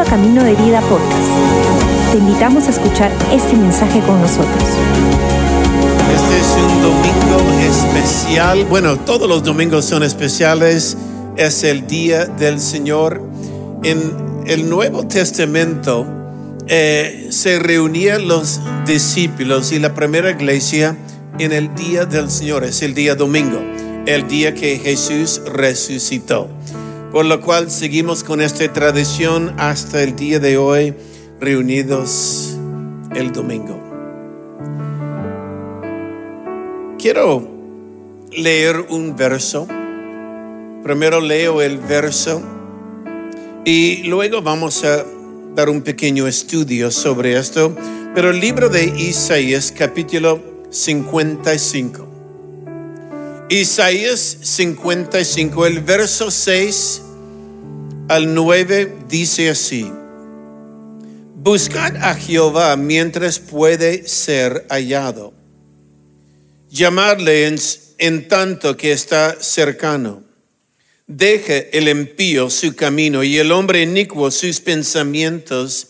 Bienvenido 0.00 0.02
a 0.02 0.04
Camino 0.04 0.44
de 0.44 0.54
Vida 0.54 0.80
Podcast. 0.82 2.12
Te 2.12 2.18
invitamos 2.18 2.66
a 2.66 2.70
escuchar 2.70 3.12
este 3.32 3.54
mensaje 3.54 4.00
con 4.00 4.20
nosotros. 4.20 4.64
Este 6.14 6.38
es 6.38 6.56
un 6.56 6.82
domingo 6.82 7.60
especial. 7.60 8.64
Bueno, 8.64 8.98
todos 8.98 9.28
los 9.28 9.42
domingos 9.42 9.84
son 9.84 10.02
especiales. 10.02 10.96
Es 11.36 11.64
el 11.64 11.86
día 11.86 12.24
del 12.24 12.60
Señor. 12.60 13.22
En 13.82 14.42
el 14.46 14.70
Nuevo 14.70 15.06
Testamento 15.06 16.06
eh, 16.66 17.26
se 17.30 17.58
reunían 17.58 18.26
los 18.26 18.60
discípulos 18.86 19.70
y 19.72 19.80
la 19.80 19.94
primera 19.94 20.30
iglesia 20.30 20.96
en 21.38 21.52
el 21.52 21.74
día 21.74 22.06
del 22.06 22.30
Señor. 22.30 22.64
Es 22.64 22.80
el 22.82 22.94
día 22.94 23.16
domingo, 23.16 23.60
el 24.06 24.26
día 24.28 24.54
que 24.54 24.78
Jesús 24.78 25.42
resucitó. 25.44 26.48
Por 27.12 27.24
lo 27.26 27.40
cual 27.40 27.70
seguimos 27.70 28.22
con 28.22 28.40
esta 28.40 28.72
tradición 28.72 29.54
hasta 29.58 30.02
el 30.02 30.14
día 30.14 30.38
de 30.38 30.56
hoy, 30.56 30.94
reunidos 31.40 32.56
el 33.14 33.32
domingo. 33.32 33.80
Quiero 36.98 37.48
leer 38.30 38.86
un 38.90 39.16
verso. 39.16 39.66
Primero 40.84 41.20
leo 41.20 41.60
el 41.62 41.78
verso 41.78 42.42
y 43.64 44.04
luego 44.04 44.40
vamos 44.40 44.84
a 44.84 45.04
dar 45.54 45.68
un 45.68 45.82
pequeño 45.82 46.28
estudio 46.28 46.92
sobre 46.92 47.36
esto. 47.36 47.74
Pero 48.14 48.30
el 48.30 48.38
libro 48.38 48.68
de 48.68 48.84
Isaías 48.84 49.72
capítulo 49.76 50.40
55. 50.70 52.09
Isaías 53.52 54.38
55, 54.42 55.66
el 55.66 55.80
verso 55.80 56.30
6 56.30 57.02
al 58.06 58.32
9 58.32 58.98
dice 59.08 59.50
así. 59.50 59.90
Buscad 61.34 61.96
a 61.96 62.14
Jehová 62.14 62.76
mientras 62.76 63.40
puede 63.40 64.06
ser 64.06 64.66
hallado. 64.70 65.32
Llamadle 66.70 67.52
en, 67.98 68.28
tanto 68.28 68.76
que 68.76 68.92
está 68.92 69.42
cercano. 69.42 70.22
Deje 71.08 71.76
el 71.76 71.88
impío 71.88 72.50
su 72.50 72.76
camino 72.76 73.24
y 73.24 73.36
el 73.38 73.50
hombre 73.50 73.82
inicuo 73.82 74.30
sus 74.30 74.60
pensamientos 74.60 75.88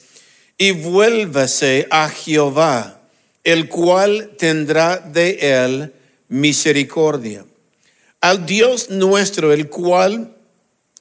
y 0.56 0.70
vuélvase 0.70 1.86
a 1.90 2.08
Jehová, 2.08 3.02
el 3.44 3.68
cual 3.68 4.30
tendrá 4.38 4.96
de 4.96 5.36
él 5.42 5.92
misericordia 6.30 7.44
al 8.20 8.46
Dios 8.46 8.90
nuestro, 8.90 9.52
el 9.52 9.68
cual 9.68 10.34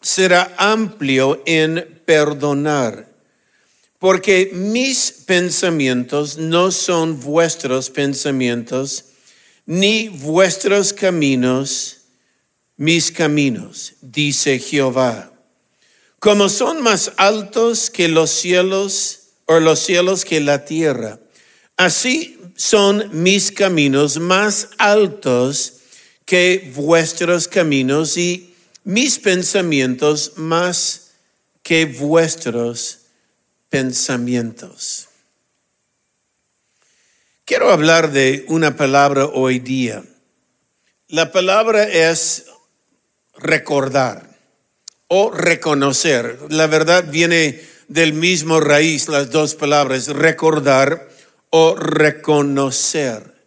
será 0.02 0.53
amplio 0.58 1.42
en 1.45 2.02
perdonar. 2.06 3.09
Porque 4.00 4.52
mis 4.53 5.12
pensamientos 5.25 6.38
no 6.38 6.72
son 6.72 7.20
vuestros 7.20 7.90
pensamientos, 7.90 9.06
ni 9.66 10.08
vuestros 10.08 10.94
caminos 10.94 12.00
mis 12.80 13.12
caminos, 13.12 13.95
dice 14.00 14.58
Jehová. 14.58 15.34
Como 16.20 16.47
son 16.47 16.81
más 16.81 17.12
altos 17.17 17.90
que 17.90 18.08
los 18.08 18.30
cielos, 18.30 19.20
o 19.47 19.59
los 19.59 19.80
cielos 19.80 20.23
que 20.23 20.40
la 20.40 20.64
tierra, 20.64 21.20
así 21.75 22.40
son 22.56 23.09
mis 23.12 23.52
caminos 23.52 24.17
más 24.17 24.70
altos 24.78 25.78
que 26.30 26.72
vuestros 26.75 27.47
caminos 27.47 28.16
y 28.16 28.53
mis 28.83 29.17
pensamientos 29.17 30.33
más 30.35 31.13
que 31.63 31.85
vuestros 31.85 32.99
pensamientos. 33.67 35.07
Quiero 37.45 37.72
hablar 37.72 38.12
de 38.12 38.45
una 38.47 38.75
palabra 38.75 39.25
hoy 39.25 39.57
día. 39.57 40.03
La 41.07 41.31
palabra 41.31 41.85
es 41.85 42.45
recordar 43.35 44.38
o 45.07 45.31
reconocer. 45.31 46.38
La 46.50 46.68
verdad 46.68 47.06
viene 47.09 47.59
del 47.88 48.13
mismo 48.13 48.59
raíz, 48.59 49.07
las 49.07 49.31
dos 49.31 49.56
palabras, 49.56 50.06
recordar 50.06 51.09
o 51.50 51.73
reconocer. 51.75 53.38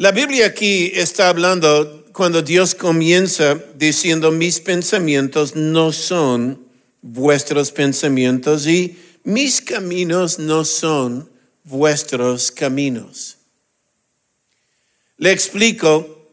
La 0.00 0.12
Biblia 0.12 0.46
aquí 0.46 0.92
está 0.94 1.28
hablando 1.28 2.06
cuando 2.14 2.40
Dios 2.40 2.74
comienza 2.74 3.62
diciendo 3.74 4.30
mis 4.30 4.58
pensamientos 4.58 5.56
no 5.56 5.92
son 5.92 6.58
vuestros 7.02 7.70
pensamientos 7.70 8.66
y 8.66 8.98
mis 9.24 9.60
caminos 9.60 10.38
no 10.38 10.64
son 10.64 11.28
vuestros 11.64 12.50
caminos. 12.50 13.36
Le 15.18 15.32
explico 15.32 16.26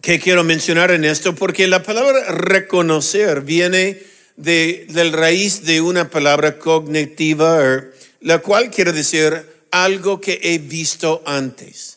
que 0.00 0.20
quiero 0.20 0.44
mencionar 0.44 0.92
en 0.92 1.04
esto 1.04 1.34
porque 1.34 1.66
la 1.66 1.82
palabra 1.82 2.30
reconocer 2.30 3.40
viene 3.40 4.00
de, 4.36 4.86
del 4.88 5.12
raíz 5.12 5.64
de 5.64 5.80
una 5.80 6.10
palabra 6.10 6.60
cognitiva, 6.60 7.82
la 8.20 8.38
cual 8.38 8.70
quiere 8.70 8.92
decir 8.92 9.44
algo 9.72 10.20
que 10.20 10.38
he 10.44 10.58
visto 10.58 11.24
antes 11.26 11.96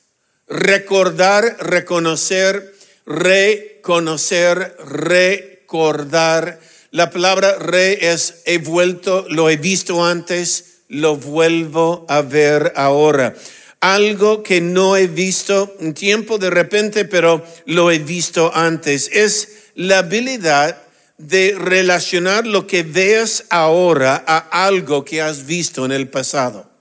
recordar, 0.53 1.57
reconocer, 1.59 2.75
reconocer, 3.05 4.77
recordar. 4.85 6.59
La 6.91 7.09
palabra 7.09 7.57
re 7.57 8.11
es 8.13 8.43
he 8.45 8.59
vuelto, 8.59 9.25
lo 9.29 9.49
he 9.49 9.57
visto 9.57 10.05
antes, 10.05 10.81
lo 10.89 11.15
vuelvo 11.17 12.05
a 12.07 12.21
ver 12.21 12.71
ahora. 12.75 13.33
Algo 13.79 14.43
que 14.43 14.61
no 14.61 14.95
he 14.95 15.07
visto 15.07 15.75
en 15.79 15.95
tiempo 15.95 16.37
de 16.37 16.51
repente, 16.51 17.03
pero 17.03 17.43
lo 17.65 17.91
he 17.91 17.97
visto 17.99 18.51
antes. 18.53 19.09
Es 19.11 19.71
la 19.75 19.99
habilidad 19.99 20.77
de 21.17 21.55
relacionar 21.57 22.45
lo 22.45 22.67
que 22.67 22.83
veas 22.83 23.45
ahora 23.49 24.23
a 24.27 24.65
algo 24.65 25.03
que 25.03 25.21
has 25.21 25.47
visto 25.47 25.83
en 25.83 25.91
el 25.91 26.07
pasado. 26.09 26.72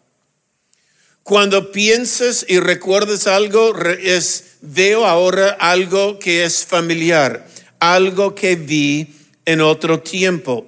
Cuando 1.23 1.71
piensas 1.71 2.45
y 2.49 2.59
recuerdas 2.59 3.27
algo, 3.27 3.75
es, 3.79 4.57
veo 4.61 5.07
ahora 5.07 5.51
algo 5.51 6.19
que 6.19 6.45
es 6.45 6.65
familiar, 6.65 7.47
algo 7.79 8.35
que 8.35 8.57
vi 8.57 9.15
en 9.45 9.61
otro 9.61 10.01
tiempo. 10.01 10.67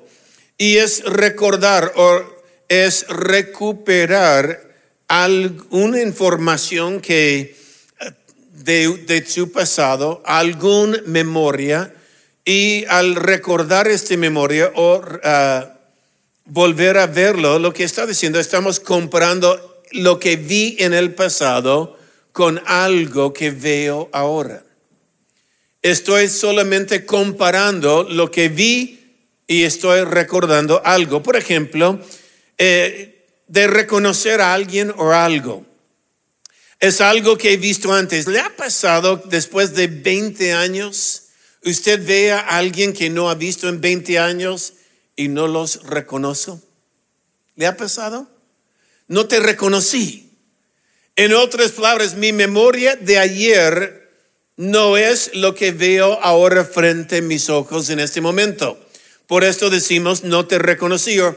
Y 0.56 0.76
es 0.76 1.04
recordar 1.04 1.92
o 1.96 2.22
es 2.68 3.06
recuperar 3.08 4.60
alguna 5.08 6.00
información 6.00 7.00
que 7.00 7.56
de, 8.52 8.88
de 9.06 9.20
tu 9.22 9.50
pasado, 9.50 10.22
alguna 10.24 10.98
memoria, 11.04 11.92
y 12.44 12.84
al 12.86 13.16
recordar 13.16 13.88
esta 13.88 14.16
memoria 14.16 14.70
o 14.74 15.02
ah, 15.24 15.72
volver 16.44 16.98
a 16.98 17.06
verlo, 17.06 17.58
lo 17.58 17.72
que 17.72 17.84
está 17.84 18.06
diciendo, 18.06 18.38
estamos 18.38 18.78
comparando 18.80 19.73
lo 19.94 20.18
que 20.18 20.36
vi 20.36 20.76
en 20.78 20.92
el 20.92 21.14
pasado 21.14 21.98
con 22.32 22.60
algo 22.66 23.32
que 23.32 23.50
veo 23.50 24.08
ahora. 24.12 24.64
Estoy 25.82 26.28
solamente 26.28 27.04
comparando 27.04 28.04
lo 28.04 28.30
que 28.30 28.48
vi 28.48 29.00
y 29.46 29.62
estoy 29.64 30.02
recordando 30.02 30.82
algo. 30.84 31.22
Por 31.22 31.36
ejemplo, 31.36 32.00
eh, 32.58 33.26
de 33.46 33.66
reconocer 33.66 34.40
a 34.40 34.54
alguien 34.54 34.92
o 34.96 35.12
algo. 35.12 35.64
Es 36.80 37.00
algo 37.00 37.38
que 37.38 37.52
he 37.52 37.56
visto 37.56 37.92
antes. 37.92 38.26
¿Le 38.26 38.40
ha 38.40 38.56
pasado 38.56 39.22
después 39.26 39.74
de 39.74 39.86
20 39.86 40.54
años? 40.54 41.22
Usted 41.64 42.04
ve 42.04 42.32
a 42.32 42.40
alguien 42.40 42.92
que 42.92 43.10
no 43.10 43.30
ha 43.30 43.34
visto 43.34 43.68
en 43.68 43.80
20 43.80 44.18
años 44.18 44.74
y 45.16 45.28
no 45.28 45.46
los 45.46 45.84
reconoce. 45.84 46.52
¿Le 47.56 47.66
ha 47.66 47.76
pasado? 47.76 48.33
No 49.08 49.26
te 49.26 49.40
reconocí. 49.40 50.30
En 51.16 51.32
otras 51.32 51.72
palabras, 51.72 52.16
mi 52.16 52.32
memoria 52.32 52.96
de 52.96 53.18
ayer 53.18 54.10
no 54.56 54.96
es 54.96 55.30
lo 55.34 55.54
que 55.54 55.72
veo 55.72 56.18
ahora 56.22 56.64
frente 56.64 57.18
a 57.18 57.22
mis 57.22 57.48
ojos 57.50 57.90
en 57.90 58.00
este 58.00 58.20
momento. 58.20 58.78
Por 59.26 59.44
esto 59.44 59.70
decimos, 59.70 60.24
no 60.24 60.46
te 60.46 60.58
reconocí. 60.58 61.18
O, 61.20 61.34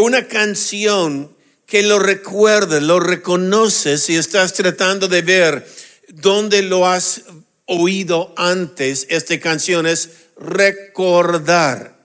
una 0.00 0.26
canción 0.26 1.34
que 1.66 1.82
lo 1.82 1.98
recuerda, 1.98 2.80
lo 2.80 3.00
reconoces 3.00 4.08
y 4.10 4.16
estás 4.16 4.52
tratando 4.54 5.08
de 5.08 5.22
ver 5.22 5.66
dónde 6.08 6.62
lo 6.62 6.86
has 6.86 7.22
oído 7.66 8.34
antes. 8.36 9.06
Esta 9.10 9.38
canción 9.38 9.86
es 9.86 10.10
recordar. 10.36 11.96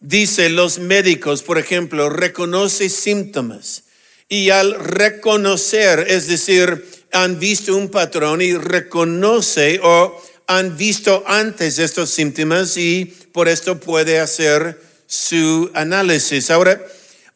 Dice 0.00 0.50
los 0.50 0.78
médicos, 0.78 1.42
por 1.42 1.58
ejemplo, 1.58 2.08
reconoce 2.10 2.88
síntomas 2.88 3.84
y 4.28 4.50
al 4.50 4.74
reconocer, 4.74 6.06
es 6.08 6.26
decir, 6.26 6.86
han 7.12 7.38
visto 7.38 7.76
un 7.76 7.90
patrón 7.90 8.42
y 8.42 8.54
reconoce 8.54 9.80
o 9.82 10.22
han 10.46 10.76
visto 10.76 11.24
antes 11.26 11.78
estos 11.78 12.10
síntomas 12.10 12.76
y 12.76 13.06
por 13.32 13.48
esto 13.48 13.80
puede 13.80 14.20
hacer 14.20 14.80
su 15.06 15.70
análisis. 15.74 16.50
Ahora, 16.50 16.80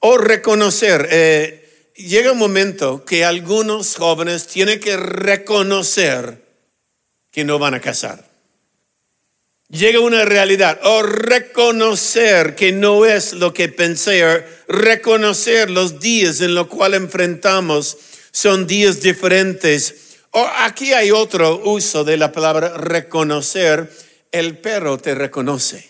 o 0.05 0.19
reconocer. 0.19 1.09
Eh, 1.11 1.93
llega 1.97 2.33
un 2.33 2.39
momento 2.39 3.05
que 3.05 3.25
algunos 3.25 3.95
jóvenes 3.95 4.49
tienen 4.49 4.81
que 4.81 4.97
reconocer 4.97 6.43
que 7.31 7.45
no 7.45 7.59
van 7.59 7.75
a 7.75 7.81
casar. 7.81 8.32
Llega 9.73 10.01
una 10.01 10.27
realidad 10.27 10.79
o 10.83 11.03
reconocer 11.03 12.55
que 12.55 12.73
no 12.73 13.07
es 13.07 13.33
lo 13.33 13.55
que 13.55 13.71
pensé, 13.71 14.23
o 14.23 14.43
reconocer 14.69 15.71
los 15.71 15.99
días 15.99 16.43
en 16.43 16.55
los 16.55 16.67
cuales 16.67 17.01
enfrentamos 17.01 17.97
son 18.33 18.67
días 18.67 19.01
diferentes. 19.01 19.95
O 20.33 20.47
aquí 20.59 20.93
hay 20.93 21.11
otro 21.11 21.63
uso 21.65 22.05
de 22.05 22.19
la 22.19 22.33
palabra 22.33 22.77
reconocer. 22.77 23.91
El 24.31 24.59
perro 24.59 24.99
te 24.99 25.15
reconoce. 25.15 25.89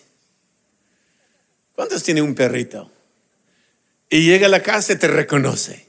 ¿Cuántos 1.75 2.05
tiene 2.05 2.23
un 2.23 2.37
perrito? 2.37 2.89
Y 4.09 4.25
llega 4.25 4.47
a 4.47 4.51
la 4.51 4.63
casa 4.63 4.93
y 4.93 4.97
te 4.97 5.09
reconoce. 5.09 5.87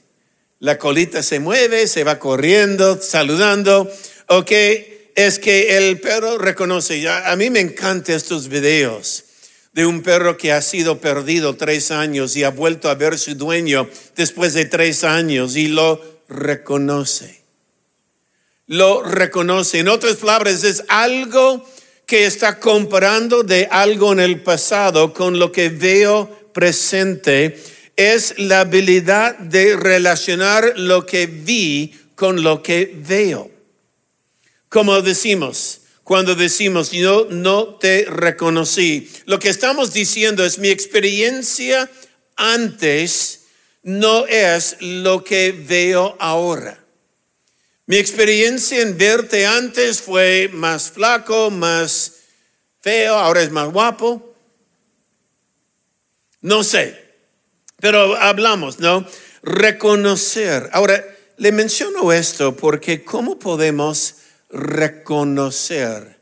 La 0.58 0.78
colita 0.78 1.22
se 1.22 1.38
mueve, 1.38 1.86
se 1.86 2.02
va 2.02 2.18
corriendo, 2.18 3.00
saludando. 3.00 3.88
Ok, 4.26 4.50
es 5.14 5.38
que 5.38 5.76
el 5.76 6.00
perro 6.00 6.38
reconoce. 6.38 7.08
A 7.08 7.34
mí 7.36 7.50
me 7.50 7.60
encantan 7.60 8.14
estos 8.14 8.48
videos 8.48 9.24
de 9.72 9.86
un 9.86 10.02
perro 10.02 10.36
que 10.36 10.52
ha 10.52 10.62
sido 10.62 11.00
perdido 11.00 11.56
tres 11.56 11.90
años 11.90 12.36
y 12.36 12.44
ha 12.44 12.50
vuelto 12.50 12.88
a 12.88 12.94
ver 12.94 13.18
su 13.18 13.34
dueño 13.34 13.88
después 14.16 14.54
de 14.54 14.66
tres 14.66 15.04
años 15.04 15.56
y 15.56 15.68
lo 15.68 16.00
reconoce. 16.28 17.42
Lo 18.66 19.02
reconoce. 19.02 19.80
En 19.80 19.88
otras 19.88 20.16
palabras, 20.16 20.64
es 20.64 20.84
algo 20.88 21.68
que 22.06 22.26
está 22.26 22.60
comparando 22.60 23.42
de 23.42 23.68
algo 23.70 24.12
en 24.12 24.20
el 24.20 24.40
pasado 24.42 25.12
con 25.12 25.38
lo 25.38 25.52
que 25.52 25.68
veo 25.68 26.44
presente 26.52 27.58
es 27.96 28.34
la 28.38 28.60
habilidad 28.60 29.38
de 29.38 29.76
relacionar 29.76 30.72
lo 30.76 31.06
que 31.06 31.26
vi 31.26 31.94
con 32.14 32.42
lo 32.42 32.62
que 32.62 32.94
veo. 33.06 33.50
Como 34.74 35.00
decimos, 35.02 35.82
cuando 36.02 36.34
decimos 36.34 36.90
yo 36.90 37.28
no 37.30 37.76
te 37.76 38.06
reconocí, 38.06 39.08
lo 39.24 39.38
que 39.38 39.48
estamos 39.48 39.92
diciendo 39.92 40.44
es 40.44 40.58
mi 40.58 40.68
experiencia 40.68 41.88
antes 42.34 43.42
no 43.84 44.26
es 44.26 44.76
lo 44.80 45.22
que 45.22 45.52
veo 45.52 46.16
ahora. 46.18 46.76
Mi 47.86 47.98
experiencia 47.98 48.80
en 48.80 48.98
verte 48.98 49.46
antes 49.46 50.02
fue 50.02 50.50
más 50.52 50.90
flaco, 50.90 51.52
más 51.52 52.14
feo, 52.80 53.14
ahora 53.14 53.42
es 53.42 53.52
más 53.52 53.72
guapo. 53.72 54.34
No 56.40 56.64
sé, 56.64 57.00
pero 57.76 58.16
hablamos, 58.16 58.80
¿no? 58.80 59.06
Reconocer. 59.44 60.68
Ahora, 60.72 61.00
le 61.36 61.52
menciono 61.52 62.12
esto 62.12 62.56
porque 62.56 63.04
¿cómo 63.04 63.38
podemos 63.38 64.16
reconocer 64.50 66.18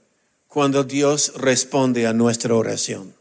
cuando 0.48 0.84
Dios 0.84 1.32
responde 1.36 2.06
a 2.06 2.12
nuestra 2.12 2.54
oración? 2.54 3.14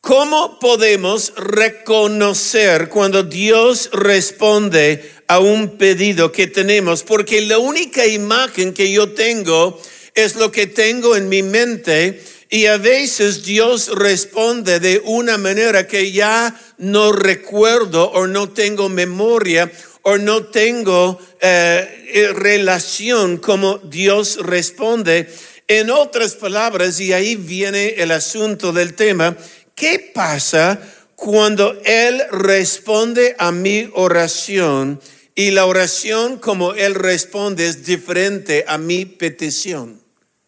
¿Cómo 0.00 0.58
podemos 0.58 1.34
reconocer 1.36 2.88
cuando 2.88 3.24
Dios 3.24 3.90
responde 3.92 5.10
a 5.26 5.38
un 5.38 5.76
pedido 5.76 6.32
que 6.32 6.46
tenemos? 6.46 7.02
Porque 7.02 7.42
la 7.42 7.58
única 7.58 8.06
imagen 8.06 8.72
que 8.72 8.90
yo 8.90 9.12
tengo 9.12 9.78
es 10.14 10.36
lo 10.36 10.50
que 10.50 10.66
tengo 10.66 11.16
en 11.16 11.28
mi 11.28 11.42
mente 11.42 12.22
y 12.48 12.66
a 12.66 12.78
veces 12.78 13.44
Dios 13.44 13.90
responde 13.94 14.80
de 14.80 15.02
una 15.04 15.36
manera 15.36 15.86
que 15.86 16.10
ya 16.12 16.58
no 16.78 17.12
recuerdo 17.12 18.10
o 18.10 18.26
no 18.26 18.48
tengo 18.48 18.88
memoria 18.88 19.70
o 20.08 20.16
no 20.16 20.46
tengo 20.46 21.20
eh, 21.38 22.06
eh, 22.14 22.32
relación 22.32 23.36
como 23.36 23.76
Dios 23.76 24.38
responde. 24.40 25.28
En 25.66 25.90
otras 25.90 26.34
palabras, 26.34 26.98
y 26.98 27.12
ahí 27.12 27.36
viene 27.36 27.90
el 27.98 28.12
asunto 28.12 28.72
del 28.72 28.94
tema, 28.94 29.36
¿qué 29.74 30.10
pasa 30.14 30.80
cuando 31.14 31.78
Él 31.84 32.22
responde 32.30 33.36
a 33.38 33.52
mi 33.52 33.90
oración 33.92 34.98
y 35.34 35.50
la 35.50 35.66
oración 35.66 36.38
como 36.38 36.72
Él 36.72 36.94
responde 36.94 37.66
es 37.66 37.84
diferente 37.84 38.64
a 38.66 38.78
mi 38.78 39.04
petición 39.04 40.00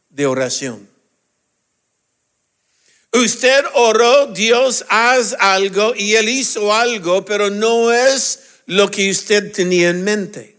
de 0.09 0.25
oración? 0.25 0.89
Usted 3.13 3.63
oró, 3.75 4.29
Dios 4.29 4.87
haz 4.89 5.37
algo 5.39 5.93
y 5.95 6.15
Él 6.15 6.31
hizo 6.31 6.73
algo, 6.73 7.27
pero 7.27 7.51
no 7.51 7.93
es 7.93 8.39
lo 8.71 8.91
que 8.91 9.11
usted 9.11 9.53
tenía 9.53 9.91
en 9.91 10.03
mente. 10.05 10.57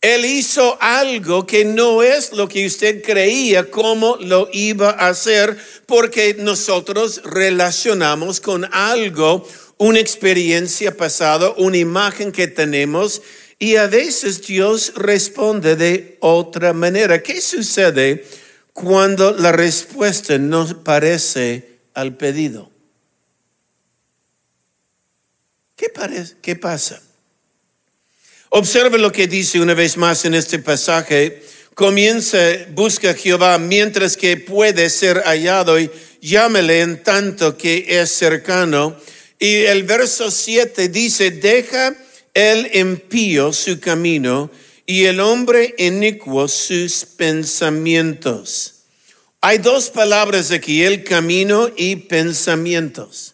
Él 0.00 0.24
hizo 0.24 0.76
algo 0.80 1.46
que 1.46 1.64
no 1.64 2.02
es 2.02 2.32
lo 2.32 2.48
que 2.48 2.66
usted 2.66 3.02
creía 3.02 3.70
cómo 3.70 4.16
lo 4.20 4.48
iba 4.52 4.90
a 4.90 5.08
hacer, 5.08 5.56
porque 5.86 6.34
nosotros 6.38 7.22
relacionamos 7.24 8.40
con 8.40 8.64
algo, 8.72 9.46
una 9.78 10.00
experiencia 10.00 10.96
pasada, 10.96 11.54
una 11.56 11.76
imagen 11.76 12.32
que 12.32 12.48
tenemos, 12.48 13.22
y 13.58 13.76
a 13.76 13.86
veces 13.86 14.46
Dios 14.46 14.92
responde 14.96 15.76
de 15.76 16.16
otra 16.20 16.72
manera. 16.72 17.22
¿Qué 17.22 17.40
sucede? 17.40 18.24
cuando 18.72 19.32
la 19.32 19.52
respuesta 19.52 20.38
no 20.38 20.82
parece 20.82 21.78
al 21.94 22.16
pedido. 22.16 22.70
¿Qué, 25.76 25.81
¿Qué 26.40 26.56
pasa? 26.56 27.02
Observe 28.50 28.98
lo 28.98 29.10
que 29.12 29.26
dice 29.26 29.60
una 29.60 29.74
vez 29.74 29.96
más 29.96 30.24
en 30.24 30.34
este 30.34 30.58
pasaje. 30.58 31.42
Comienza, 31.74 32.38
busca 32.70 33.10
a 33.10 33.14
Jehová 33.14 33.58
mientras 33.58 34.16
que 34.16 34.36
puede 34.36 34.90
ser 34.90 35.22
hallado 35.22 35.80
y 35.80 35.90
llámele 36.20 36.80
en 36.82 37.02
tanto 37.02 37.56
que 37.56 37.86
es 37.88 38.10
cercano. 38.10 38.96
Y 39.38 39.54
el 39.64 39.84
verso 39.84 40.30
7 40.30 40.88
dice, 40.88 41.30
deja 41.30 41.96
el 42.34 42.76
impío 42.76 43.52
su 43.52 43.80
camino 43.80 44.50
y 44.86 45.04
el 45.04 45.20
hombre 45.20 45.74
inicuo 45.78 46.46
sus 46.48 47.04
pensamientos. 47.04 48.74
Hay 49.40 49.58
dos 49.58 49.90
palabras 49.90 50.50
aquí, 50.50 50.82
el 50.82 51.04
camino 51.04 51.70
y 51.76 51.96
pensamientos. 51.96 53.31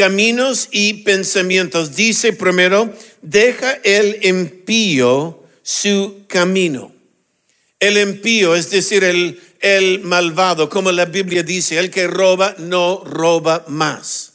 Caminos 0.00 0.68
y 0.70 0.94
pensamientos. 1.04 1.94
Dice 1.94 2.32
primero, 2.32 2.90
deja 3.20 3.72
el 3.84 4.24
impío 4.24 5.44
su 5.62 6.22
camino. 6.26 6.90
El 7.78 7.98
impío, 7.98 8.56
es 8.56 8.70
decir, 8.70 9.04
el, 9.04 9.38
el 9.60 10.00
malvado, 10.00 10.70
como 10.70 10.90
la 10.90 11.04
Biblia 11.04 11.42
dice, 11.42 11.78
el 11.78 11.90
que 11.90 12.06
roba 12.06 12.54
no 12.56 13.04
roba 13.04 13.66
más. 13.68 14.32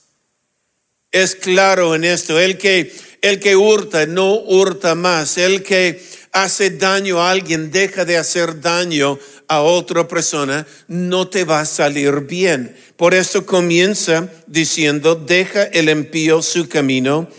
Es 1.12 1.34
claro 1.34 1.96
en 1.96 2.04
esto, 2.04 2.40
el 2.40 2.60
que 2.60 2.94
el 3.24 3.40
que 3.40 3.56
hurta 3.56 4.06
no 4.06 4.36
hurta 4.36 4.94
más. 4.94 5.40
El 5.40 5.64
que 5.64 6.00
hace 6.36 6.70
daño 6.70 7.22
a 7.22 7.32
alguien 7.32 7.72
deja 7.72 8.04
de 8.04 8.18
hacer 8.18 8.60
daño 8.60 9.18
a 9.48 9.62
otra 9.62 10.06
persona, 10.06 10.68
no 10.90 11.30
te 11.30 11.46
va 11.46 11.62
a 11.62 11.66
salir 11.66 12.22
bien. 12.22 12.76
Por 12.98 13.14
eso 13.14 13.46
comienza 13.46 14.30
diciendo, 14.46 15.16
deja 15.16 15.64
el 15.64 15.90
impío 15.90 16.42
su 16.42 16.68
camino, 16.68 17.30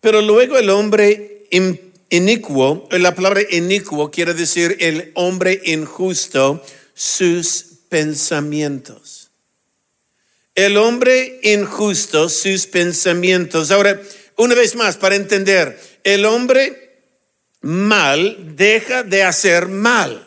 pero 0.00 0.20
luego 0.20 0.58
el 0.58 0.68
hombre 0.68 1.46
inicuo, 2.10 2.88
la 2.90 3.14
palabra 3.14 3.40
inicuo 3.50 4.10
quiere 4.10 4.34
decir 4.34 4.76
el 4.80 5.12
hombre 5.14 5.60
injusto, 5.64 6.60
sus 6.92 7.66
pensamientos. 7.88 9.30
El 10.56 10.76
hombre 10.76 11.38
injusto, 11.44 12.28
sus 12.28 12.66
pensamientos. 12.66 13.70
Ahora, 13.70 14.02
una 14.36 14.56
vez 14.56 14.74
más, 14.74 14.96
para 14.96 15.14
entender, 15.14 15.78
el 16.02 16.24
hombre 16.24 16.89
mal 17.60 18.56
deja 18.56 19.02
de 19.02 19.22
hacer 19.22 19.68
mal. 19.68 20.26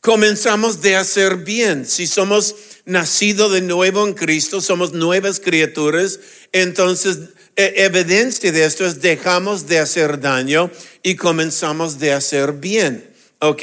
Comenzamos 0.00 0.80
de 0.80 0.96
hacer 0.96 1.36
bien. 1.38 1.86
Si 1.86 2.06
somos 2.06 2.54
nacidos 2.84 3.52
de 3.52 3.60
nuevo 3.60 4.06
en 4.06 4.14
Cristo, 4.14 4.60
somos 4.60 4.92
nuevas 4.92 5.40
criaturas, 5.40 6.20
entonces 6.52 7.18
e, 7.56 7.74
evidencia 7.84 8.52
de 8.52 8.64
esto 8.64 8.86
es 8.86 9.00
dejamos 9.00 9.66
de 9.66 9.78
hacer 9.78 10.20
daño 10.20 10.70
y 11.02 11.16
comenzamos 11.16 11.98
de 11.98 12.12
hacer 12.12 12.52
bien. 12.54 13.04
¿Ok? 13.40 13.62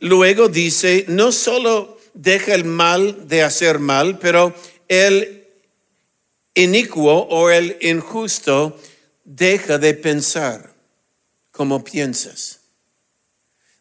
Luego 0.00 0.48
dice, 0.48 1.04
no 1.08 1.32
solo 1.32 1.98
deja 2.14 2.54
el 2.54 2.64
mal 2.64 3.28
de 3.28 3.42
hacer 3.42 3.78
mal, 3.78 4.18
pero 4.18 4.54
el 4.88 5.44
inicuo 6.54 7.28
o 7.30 7.50
el 7.50 7.76
injusto 7.80 8.78
deja 9.24 9.78
de 9.78 9.94
pensar 9.94 10.75
como 11.56 11.82
piensas. 11.82 12.60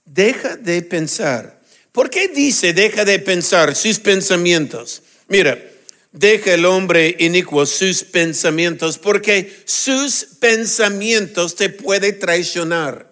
Deja 0.05 0.55
de 0.55 0.81
pensar. 0.81 1.61
¿Por 1.91 2.09
qué 2.09 2.29
dice 2.29 2.73
deja 2.73 3.03
de 3.03 3.19
pensar 3.19 3.75
sus 3.75 3.99
pensamientos? 3.99 5.03
Mira, 5.27 5.61
deja 6.11 6.53
el 6.53 6.65
hombre 6.65 7.15
inicuo 7.19 7.65
sus 7.65 8.03
pensamientos, 8.03 8.97
porque 8.97 9.63
sus 9.65 10.25
pensamientos 10.39 11.55
te 11.55 11.69
puede 11.69 12.13
traicionar. 12.13 13.11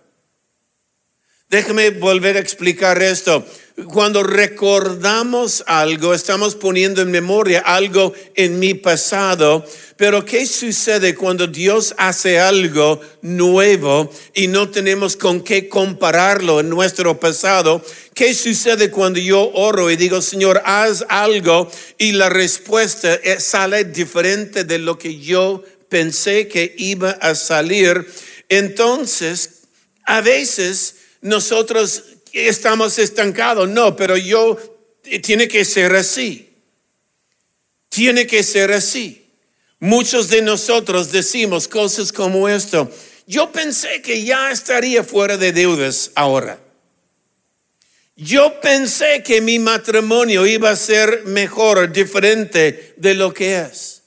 Déjame 1.50 1.90
volver 1.92 2.38
a 2.38 2.40
explicar 2.40 3.02
esto. 3.04 3.46
Cuando 3.88 4.22
recordamos 4.22 5.64
algo, 5.66 6.14
estamos 6.14 6.54
poniendo 6.54 7.02
en 7.02 7.10
memoria 7.10 7.60
algo 7.60 8.14
en 8.36 8.60
mi 8.60 8.76
pasado, 8.76 9.66
pero 9.98 10.24
¿qué 10.24 10.46
sucede 10.46 11.16
cuando 11.16 11.48
Dios 11.48 11.96
hace 11.98 12.40
algo 12.40 13.02
nuevo 13.24 14.12
y 14.36 14.46
no 14.46 14.70
tenemos 14.70 15.18
con 15.18 15.42
qué 15.42 15.70
compararlo 15.70 16.60
en 16.60 16.70
nuestro 16.70 17.20
pasado? 17.20 17.84
¿Qué 18.14 18.36
sucede 18.36 18.92
cuando 18.92 19.20
yo 19.20 19.52
oro 19.56 19.90
y 19.90 19.96
digo, 19.96 20.22
Señor, 20.22 20.62
haz 20.66 21.04
algo 21.10 21.68
y 21.98 22.12
la 22.12 22.30
respuesta 22.30 23.16
eh, 23.16 23.40
sale 23.40 23.86
diferente 23.86 24.66
de 24.66 24.78
lo 24.78 25.00
que 25.00 25.18
yo 25.18 25.64
pensé 25.90 26.48
que 26.48 26.76
iba 26.78 27.10
a 27.10 27.34
salir? 27.34 28.06
Entonces, 28.50 29.64
a 30.06 30.22
veces 30.22 30.98
nosotros 31.22 32.04
estamos 32.34 33.00
estancados. 33.00 33.70
No, 33.70 33.96
pero 33.96 34.18
yo, 34.18 34.58
eh, 35.06 35.20
tiene 35.20 35.48
que 35.48 35.64
ser 35.64 35.96
así. 35.96 36.50
Tiene 37.90 38.26
que 38.28 38.44
ser 38.44 38.72
así. 38.72 39.26
Muchos 39.80 40.30
de 40.30 40.42
nosotros 40.42 41.12
decimos 41.12 41.68
cosas 41.68 42.12
como 42.12 42.50
esto. 42.50 42.90
Yo 43.28 43.52
pensé 43.52 44.02
que 44.02 44.24
ya 44.24 44.52
estaría 44.52 45.04
fuera 45.04 45.38
de 45.38 45.52
deudas 45.52 46.12
ahora. 46.16 46.60
Yo 48.16 48.62
pensé 48.62 49.24
que 49.24 49.42
mi 49.42 49.60
matrimonio 49.60 50.46
iba 50.46 50.70
a 50.70 50.76
ser 50.76 51.24
mejor, 51.26 51.92
diferente 51.92 52.94
de 52.98 53.14
lo 53.16 53.34
que 53.34 53.60
es. 53.60 54.04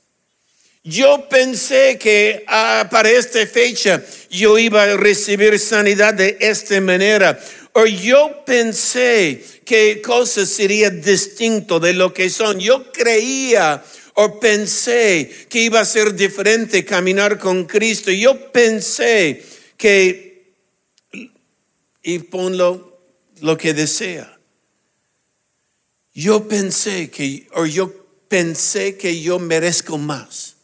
Yo 0.84 1.28
pensé 1.28 1.98
que 1.98 2.44
ah, 2.46 2.86
para 2.88 3.10
esta 3.10 3.44
fecha 3.46 4.00
yo 4.30 4.56
iba 4.58 4.84
a 4.84 4.96
recibir 4.96 5.58
sanidad 5.58 6.14
de 6.14 6.36
esta 6.38 6.80
manera. 6.80 7.36
O 7.78 7.84
yo 7.84 8.42
pensé 8.46 9.44
que 9.66 10.00
cosas 10.00 10.48
serían 10.48 11.02
distinto 11.02 11.78
de 11.78 11.92
lo 11.92 12.14
que 12.14 12.30
son. 12.30 12.58
Yo 12.58 12.90
creía 12.90 13.84
o 14.14 14.40
pensé 14.40 15.30
que 15.50 15.60
iba 15.60 15.80
a 15.80 15.84
ser 15.84 16.14
diferente 16.14 16.86
caminar 16.86 17.38
con 17.38 17.66
Cristo. 17.66 18.10
Yo 18.10 18.50
pensé 18.50 19.44
que, 19.76 20.54
y 22.02 22.18
ponlo 22.20 22.98
lo 23.42 23.58
que 23.58 23.74
desea. 23.74 24.38
Yo 26.14 26.48
pensé 26.48 27.10
que, 27.10 27.46
o 27.52 27.66
yo 27.66 27.92
pensé 28.28 28.96
que 28.96 29.20
yo 29.20 29.38
merezco 29.38 29.98
más. 29.98 30.55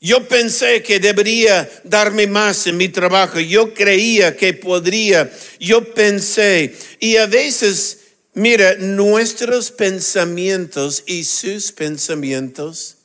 Yo 0.00 0.28
pensé 0.28 0.82
que 0.82 1.00
debería 1.00 1.68
darme 1.82 2.28
más 2.28 2.66
en 2.68 2.76
mi 2.76 2.88
trabajo. 2.88 3.40
Yo 3.40 3.74
creía 3.74 4.36
que 4.36 4.54
podría. 4.54 5.30
Yo 5.58 5.92
pensé. 5.92 6.76
Y 7.00 7.16
a 7.16 7.26
veces, 7.26 8.00
mira, 8.34 8.76
nuestros 8.76 9.72
pensamientos 9.72 11.02
y 11.06 11.24
sus 11.24 11.72
pensamientos 11.72 12.98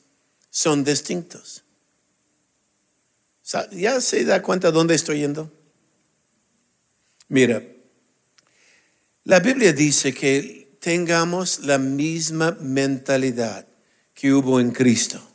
son 0.52 0.84
distintos. 0.84 1.64
¿Ya 3.72 4.00
se 4.00 4.24
da 4.24 4.42
cuenta 4.42 4.72
dónde 4.72 4.96
estoy 4.96 5.20
yendo? 5.20 5.52
Mira, 7.28 7.64
la 9.24 9.40
Biblia 9.40 9.74
dice 9.74 10.14
que 10.14 10.78
tengamos 10.80 11.60
la 11.60 11.80
misma 11.80 12.52
mentalidad 12.60 13.66
que 14.14 14.32
hubo 14.32 14.60
en 14.60 14.72
Cristo. 14.72 15.33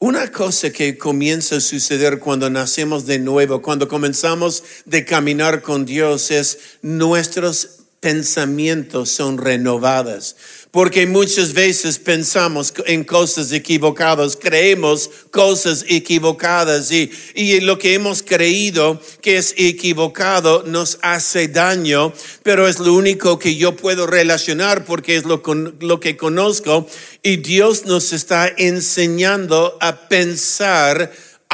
Una 0.00 0.30
cosa 0.30 0.70
que 0.70 0.98
comienza 0.98 1.56
a 1.56 1.60
suceder 1.60 2.18
cuando 2.18 2.50
nacemos 2.50 3.06
de 3.06 3.18
nuevo, 3.18 3.62
cuando 3.62 3.88
comenzamos 3.88 4.62
de 4.84 5.04
caminar 5.04 5.62
con 5.62 5.86
Dios, 5.86 6.30
es 6.30 6.78
nuestros 6.82 7.83
pensamientos 8.04 9.08
son 9.08 9.38
renovados. 9.38 10.36
Porque 10.70 11.06
muchas 11.06 11.54
veces 11.54 11.98
pensamos 11.98 12.74
en 12.84 13.02
cosas 13.02 13.50
equivocadas, 13.50 14.36
creemos 14.36 15.08
cosas 15.30 15.86
equivocadas 15.88 16.92
y, 16.92 17.10
y, 17.34 17.60
lo 17.60 17.78
que 17.78 17.94
hemos 17.94 18.22
creído 18.22 19.00
que 19.22 19.38
es 19.38 19.54
equivocado 19.56 20.64
nos 20.66 20.98
hace 21.00 21.48
daño, 21.48 22.12
pero 22.42 22.68
es 22.68 22.78
lo 22.78 22.92
único 22.92 23.38
que 23.38 23.56
yo 23.56 23.74
puedo 23.74 24.06
relacionar 24.06 24.84
porque 24.84 25.16
es 25.16 25.24
lo, 25.24 25.42
lo 25.80 25.98
que 25.98 26.18
conozco 26.18 26.86
y 27.22 27.38
Dios 27.38 27.86
nos 27.86 28.12
está 28.12 28.52
enseñando 28.58 29.78
a 29.80 30.08
pensar 30.08 31.10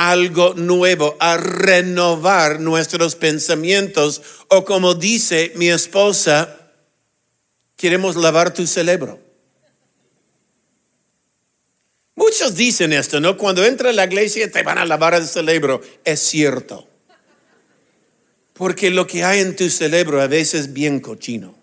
algo 0.09 0.54
nuevo, 0.54 1.14
a 1.21 1.37
renovar 1.37 2.59
nuestros 2.59 3.16
pensamientos. 3.16 4.23
O 4.49 4.64
como 4.64 4.95
dice 4.95 5.52
mi 5.57 5.69
esposa, 5.69 6.57
queremos 7.76 8.16
lavar 8.16 8.54
tu 8.54 8.66
cerebro. 8.66 9.21
Muchos 12.14 12.54
dicen 12.54 12.95
esto, 12.95 13.21
¿no? 13.21 13.37
Cuando 13.37 13.62
entra 13.62 13.90
a 13.90 13.92
la 13.92 14.04
iglesia 14.04 14.50
te 14.50 14.62
van 14.62 14.78
a 14.78 14.87
lavar 14.87 15.12
el 15.12 15.26
cerebro. 15.26 15.83
Es 16.04 16.21
cierto. 16.21 16.88
Porque 18.54 18.88
lo 18.88 19.07
que 19.07 19.23
hay 19.23 19.40
en 19.40 19.54
tu 19.54 19.69
cerebro 19.69 20.23
a 20.23 20.26
veces 20.26 20.62
es 20.62 20.73
bien 20.73 21.00
cochino. 21.00 21.54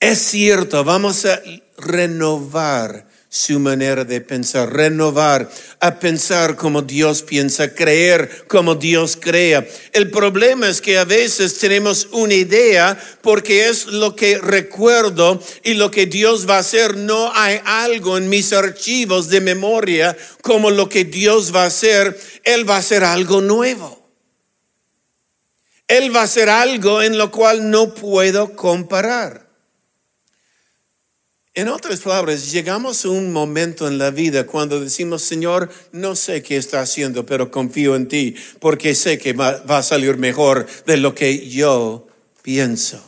Es 0.00 0.18
cierto, 0.18 0.82
vamos 0.82 1.24
a 1.26 1.40
renovar 1.76 3.07
su 3.30 3.58
manera 3.60 4.04
de 4.04 4.22
pensar, 4.22 4.72
renovar, 4.72 5.50
a 5.80 5.98
pensar 5.98 6.56
como 6.56 6.80
Dios 6.80 7.22
piensa, 7.22 7.74
creer 7.74 8.46
como 8.48 8.74
Dios 8.74 9.18
crea. 9.20 9.66
El 9.92 10.10
problema 10.10 10.68
es 10.68 10.80
que 10.80 10.96
a 10.96 11.04
veces 11.04 11.58
tenemos 11.58 12.08
una 12.12 12.32
idea 12.32 12.98
porque 13.20 13.68
es 13.68 13.86
lo 13.86 14.16
que 14.16 14.38
recuerdo 14.38 15.42
y 15.62 15.74
lo 15.74 15.90
que 15.90 16.06
Dios 16.06 16.48
va 16.48 16.56
a 16.56 16.60
hacer. 16.60 16.96
No 16.96 17.30
hay 17.34 17.60
algo 17.64 18.16
en 18.16 18.30
mis 18.30 18.54
archivos 18.54 19.28
de 19.28 19.42
memoria 19.42 20.16
como 20.40 20.70
lo 20.70 20.88
que 20.88 21.04
Dios 21.04 21.54
va 21.54 21.64
a 21.64 21.66
hacer. 21.66 22.18
Él 22.44 22.68
va 22.68 22.76
a 22.76 22.78
hacer 22.78 23.04
algo 23.04 23.42
nuevo. 23.42 23.98
Él 25.86 26.14
va 26.14 26.20
a 26.20 26.24
hacer 26.24 26.48
algo 26.48 27.02
en 27.02 27.18
lo 27.18 27.30
cual 27.30 27.70
no 27.70 27.94
puedo 27.94 28.56
comparar. 28.56 29.47
En 31.58 31.66
otras 31.66 32.02
palabras, 32.02 32.52
llegamos 32.52 33.04
a 33.04 33.08
un 33.08 33.32
momento 33.32 33.88
en 33.88 33.98
la 33.98 34.12
vida 34.12 34.46
cuando 34.46 34.80
decimos, 34.80 35.22
Señor, 35.22 35.68
no 35.90 36.14
sé 36.14 36.40
qué 36.40 36.56
está 36.56 36.82
haciendo, 36.82 37.26
pero 37.26 37.50
confío 37.50 37.96
en 37.96 38.06
ti 38.06 38.36
porque 38.60 38.94
sé 38.94 39.18
que 39.18 39.32
va, 39.32 39.60
a 39.66 39.82
salir 39.82 40.18
mejor 40.18 40.68
de 40.86 40.98
lo 40.98 41.16
que 41.16 41.48
yo 41.48 42.06
pienso. 42.42 43.02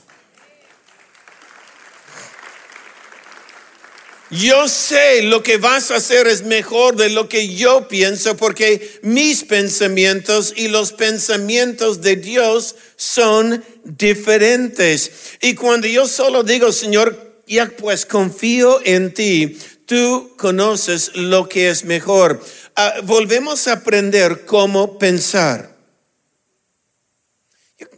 Yo 4.32 4.66
sé 4.66 5.22
lo 5.22 5.44
que 5.44 5.58
vas 5.58 5.92
a 5.92 5.98
hacer 5.98 6.26
es 6.26 6.42
mejor 6.42 6.96
de 6.96 7.08
lo 7.08 7.28
que 7.28 7.54
yo 7.54 7.86
pienso 7.86 8.36
porque 8.36 8.98
mis 9.02 9.44
pensamientos 9.44 10.54
y 10.56 10.66
los 10.66 10.92
pensamientos 10.92 12.00
de 12.00 12.16
Dios 12.16 12.74
son 12.96 13.62
diferentes. 13.84 15.12
Y 15.40 15.54
cuando 15.54 15.86
yo 15.86 16.08
solo 16.08 16.42
digo, 16.42 16.72
Señor, 16.72 17.29
ya 17.50 17.68
pues 17.68 18.06
confío 18.06 18.80
en 18.84 19.12
ti, 19.12 19.58
tú 19.84 20.34
conoces 20.36 21.16
lo 21.16 21.48
que 21.48 21.68
es 21.68 21.84
mejor. 21.84 22.40
Ah, 22.76 22.94
volvemos 23.02 23.66
a 23.66 23.72
aprender 23.72 24.46
cómo 24.46 24.98
pensar. 24.98 25.76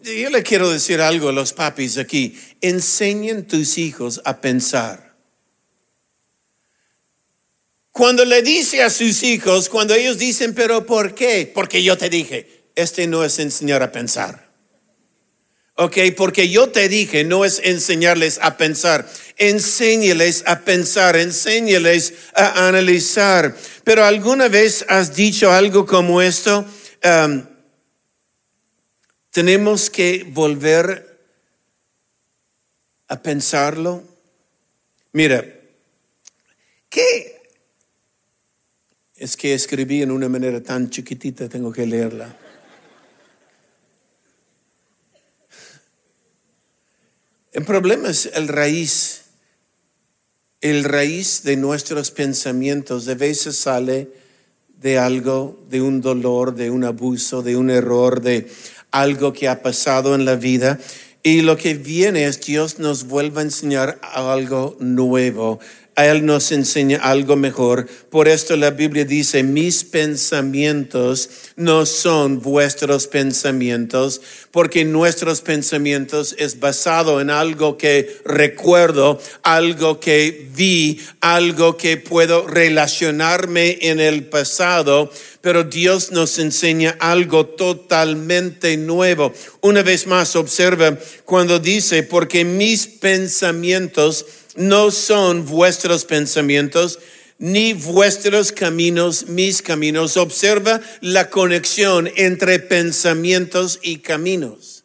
Yo, 0.02 0.30
le 0.30 0.42
quiero 0.42 0.70
decir 0.70 1.00
algo 1.00 1.28
a 1.28 1.32
los 1.32 1.52
papis 1.52 1.98
aquí. 1.98 2.38
Enseñen 2.62 3.46
tus 3.46 3.76
hijos 3.76 4.22
a 4.24 4.40
pensar. 4.40 5.12
Cuando 7.90 8.24
le 8.24 8.40
dice 8.40 8.82
a 8.82 8.88
sus 8.88 9.22
hijos, 9.22 9.68
cuando 9.68 9.94
ellos 9.94 10.16
dicen, 10.16 10.54
pero 10.54 10.86
¿por 10.86 11.14
qué? 11.14 11.50
Porque 11.52 11.82
yo 11.82 11.98
te 11.98 12.08
dije, 12.08 12.64
este 12.74 13.06
no 13.06 13.22
es 13.22 13.38
enseñar 13.38 13.82
a 13.82 13.92
pensar. 13.92 14.41
Ok, 15.82 15.96
porque 16.16 16.48
yo 16.48 16.70
te 16.70 16.88
dije, 16.88 17.24
no 17.24 17.44
es 17.44 17.60
enseñarles 17.64 18.38
a 18.40 18.56
pensar, 18.56 19.04
enséñales 19.36 20.44
a 20.46 20.60
pensar, 20.60 21.16
enséñales 21.16 22.14
a 22.36 22.68
analizar. 22.68 23.56
Pero 23.82 24.04
alguna 24.04 24.46
vez 24.46 24.84
has 24.88 25.16
dicho 25.16 25.50
algo 25.50 25.84
como 25.84 26.22
esto, 26.22 26.64
tenemos 29.32 29.90
que 29.90 30.24
volver 30.28 31.18
a 33.08 33.20
pensarlo. 33.20 34.04
Mira, 35.10 35.44
¿qué? 36.90 37.42
Es 39.16 39.36
que 39.36 39.52
escribí 39.52 40.02
en 40.02 40.12
una 40.12 40.28
manera 40.28 40.62
tan 40.62 40.90
chiquitita, 40.90 41.48
tengo 41.48 41.72
que 41.72 41.86
leerla. 41.86 42.38
El 47.52 47.64
problema 47.64 48.08
es 48.08 48.30
el 48.34 48.48
raíz 48.48 49.22
el 50.62 50.84
raíz 50.84 51.42
de 51.42 51.56
nuestros 51.56 52.12
pensamientos 52.12 53.04
de 53.04 53.16
veces 53.16 53.56
sale 53.56 54.08
de 54.80 54.96
algo, 54.96 55.60
de 55.68 55.82
un 55.82 56.00
dolor, 56.00 56.54
de 56.54 56.70
un 56.70 56.84
abuso, 56.84 57.42
de 57.42 57.56
un 57.56 57.68
error, 57.68 58.22
de 58.22 58.48
algo 58.92 59.32
que 59.32 59.48
ha 59.48 59.60
pasado 59.60 60.14
en 60.14 60.24
la 60.24 60.36
vida. 60.36 60.78
Y 61.24 61.42
lo 61.42 61.56
que 61.56 61.74
viene 61.74 62.26
es 62.26 62.40
Dios 62.40 62.78
nos 62.78 63.08
vuelve 63.08 63.40
a 63.40 63.44
enseñar 63.44 63.98
algo 64.02 64.76
nuevo, 64.78 65.58
él 65.96 66.24
nos 66.24 66.52
enseña 66.52 66.98
algo 66.98 67.36
mejor. 67.36 67.86
Por 68.10 68.28
esto 68.28 68.56
la 68.56 68.70
Biblia 68.70 69.04
dice, 69.04 69.42
mis 69.42 69.84
pensamientos 69.84 71.28
no 71.56 71.84
son 71.86 72.40
vuestros 72.40 73.06
pensamientos, 73.06 74.20
porque 74.50 74.84
nuestros 74.84 75.42
pensamientos 75.42 76.34
es 76.38 76.60
basado 76.60 77.20
en 77.20 77.30
algo 77.30 77.76
que 77.76 78.20
recuerdo, 78.24 79.20
algo 79.42 80.00
que 80.00 80.48
vi, 80.54 81.00
algo 81.20 81.76
que 81.76 81.98
puedo 81.98 82.46
relacionarme 82.46 83.78
en 83.82 84.00
el 84.00 84.24
pasado, 84.24 85.10
pero 85.42 85.64
Dios 85.64 86.10
nos 86.12 86.38
enseña 86.38 86.96
algo 87.00 87.46
totalmente 87.46 88.76
nuevo. 88.76 89.32
Una 89.60 89.82
vez 89.82 90.06
más, 90.06 90.36
observa 90.36 90.98
cuando 91.24 91.58
dice, 91.58 92.02
porque 92.02 92.44
mis 92.44 92.86
pensamientos 92.86 94.24
no 94.56 94.90
son 94.90 95.46
vuestros 95.46 96.04
pensamientos, 96.04 96.98
ni 97.38 97.72
vuestros 97.72 98.52
caminos 98.52 99.26
mis 99.26 99.62
caminos. 99.62 100.16
Observa 100.16 100.80
la 101.00 101.28
conexión 101.30 102.10
entre 102.16 102.58
pensamientos 102.58 103.80
y 103.82 103.98
caminos. 103.98 104.82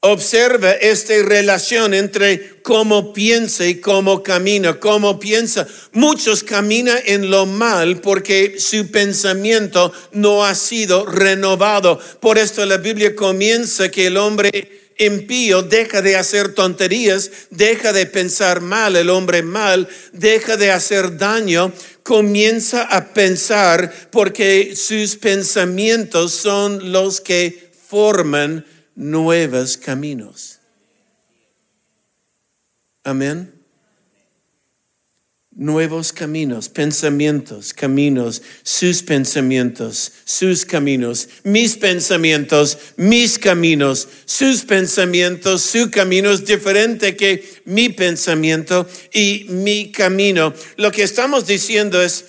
Observa 0.00 0.70
esta 0.70 1.14
relación 1.24 1.92
entre 1.92 2.62
cómo 2.62 3.12
piensa 3.12 3.66
y 3.66 3.80
cómo 3.80 4.22
camina, 4.22 4.78
cómo 4.78 5.18
piensa. 5.18 5.66
Muchos 5.92 6.44
caminan 6.44 6.98
en 7.06 7.28
lo 7.28 7.44
mal 7.44 8.00
porque 8.00 8.60
su 8.60 8.88
pensamiento 8.90 9.92
no 10.12 10.44
ha 10.44 10.54
sido 10.54 11.06
renovado. 11.06 11.98
Por 12.20 12.38
esto 12.38 12.64
la 12.66 12.76
Biblia 12.76 13.16
comienza 13.16 13.90
que 13.90 14.06
el 14.06 14.16
hombre 14.16 14.85
impío 14.98 15.62
deja 15.62 16.02
de 16.02 16.16
hacer 16.16 16.54
tonterías, 16.54 17.30
deja 17.50 17.92
de 17.92 18.06
pensar 18.06 18.60
mal, 18.60 18.96
el 18.96 19.10
hombre 19.10 19.42
mal, 19.42 19.88
deja 20.12 20.56
de 20.56 20.70
hacer 20.70 21.16
daño, 21.16 21.72
comienza 22.02 22.82
a 22.82 23.12
pensar 23.12 23.92
porque 24.10 24.74
sus 24.76 25.16
pensamientos 25.16 26.32
son 26.32 26.92
los 26.92 27.20
que 27.20 27.72
forman 27.88 28.64
nuevos 28.94 29.76
caminos. 29.76 30.58
Amén 33.04 33.55
nuevos 35.56 36.12
caminos, 36.12 36.68
pensamientos, 36.68 37.72
caminos, 37.72 38.42
sus 38.62 39.02
pensamientos, 39.02 40.12
sus 40.26 40.66
caminos, 40.66 41.28
mis 41.44 41.76
pensamientos, 41.78 42.76
mis 42.96 43.38
caminos, 43.38 44.06
sus 44.26 44.64
pensamientos, 44.64 45.62
su 45.62 45.90
camino 45.90 46.30
es 46.30 46.44
diferente 46.44 47.16
que 47.16 47.62
mi 47.64 47.88
pensamiento 47.88 48.86
y 49.14 49.46
mi 49.48 49.90
camino. 49.90 50.52
Lo 50.76 50.92
que 50.92 51.02
estamos 51.02 51.46
diciendo 51.46 52.02
es, 52.02 52.26